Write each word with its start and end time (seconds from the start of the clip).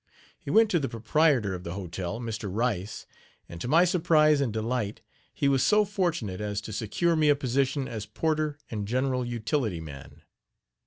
He 0.39 0.49
went 0.49 0.71
to 0.71 0.79
the 0.79 0.89
proprietor 0.89 1.53
of 1.53 1.63
the 1.63 1.75
hotel, 1.75 2.19
Mr. 2.19 2.49
Rice; 2.51 3.05
and, 3.47 3.61
to 3.61 3.67
my 3.67 3.85
surprise 3.85 4.41
and 4.41 4.51
delight, 4.51 5.01
he 5.31 5.47
was 5.47 5.61
so 5.61 5.85
fortunate 5.85 6.41
as 6.41 6.59
to 6.61 6.73
secure 6.73 7.15
me 7.15 7.29
a 7.29 7.35
position 7.35 7.87
as 7.87 8.07
porter 8.07 8.57
and 8.71 8.87
general 8.87 9.23
utility 9.23 9.79
man. 9.79 10.23